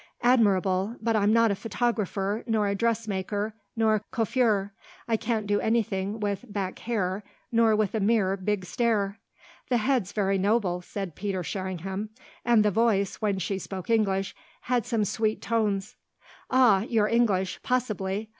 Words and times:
"Admirable. 0.23 0.95
But 0.99 1.15
I'm 1.15 1.31
not 1.31 1.51
a 1.51 1.55
photographer 1.55 2.43
nor 2.47 2.67
a 2.67 2.73
dressmaker 2.73 3.53
nor 3.75 3.93
a 3.93 3.99
coiffeur. 4.09 4.73
I 5.07 5.15
can't 5.15 5.45
do 5.45 5.59
anything 5.59 6.19
with 6.19 6.43
'back 6.51 6.79
hair' 6.79 7.23
nor 7.51 7.75
with 7.75 7.93
a 7.93 7.99
mere 7.99 8.35
big 8.35 8.65
stare." 8.65 9.19
"The 9.69 9.77
head's 9.77 10.11
very 10.11 10.39
noble," 10.39 10.81
said 10.81 11.13
Peter 11.13 11.43
Sherringham. 11.43 12.09
"And 12.43 12.65
the 12.65 12.71
voice, 12.71 13.17
when 13.21 13.37
she 13.37 13.59
spoke 13.59 13.91
English, 13.91 14.35
had 14.61 14.87
some 14.87 15.05
sweet 15.05 15.39
tones." 15.39 15.95
"Ah 16.49 16.79
your 16.81 17.07
English 17.07 17.61
possibly! 17.61 18.27